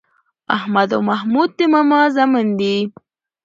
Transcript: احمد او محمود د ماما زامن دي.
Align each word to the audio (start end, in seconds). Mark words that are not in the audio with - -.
احمد 0.57 0.89
او 0.95 1.01
محمود 1.09 1.49
د 1.57 1.59
ماما 1.73 2.01
زامن 2.15 2.47
دي. 2.59 2.77